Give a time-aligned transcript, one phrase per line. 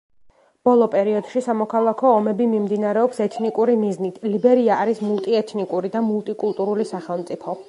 [0.67, 7.59] ბოლო პერიოდში სამოქალაქო ომები მიმდინარეობს ეთნიკური მიზნით, ლიბერია არის მულტიეთნიკური და მულტიკულტურული სახელმწიფო.